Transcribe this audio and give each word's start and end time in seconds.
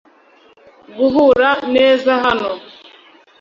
guhura 0.95 1.49
neza 1.75 2.11
hano 2.23 2.51